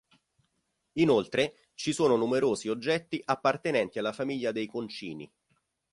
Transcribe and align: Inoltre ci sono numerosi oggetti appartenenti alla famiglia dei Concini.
Inoltre 0.93 1.67
ci 1.75 1.93
sono 1.93 2.15
numerosi 2.15 2.67
oggetti 2.69 3.21
appartenenti 3.23 3.99
alla 3.99 4.13
famiglia 4.13 4.51
dei 4.51 4.65
Concini. 4.65 5.31